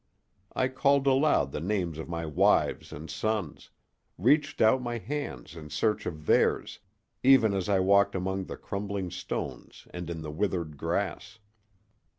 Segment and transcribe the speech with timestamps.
[0.55, 3.69] I called aloud the names of my wives and sons,
[4.17, 6.79] reached out my hands in search of theirs,
[7.21, 11.37] even as I walked among the crumbling stones and in the withered grass.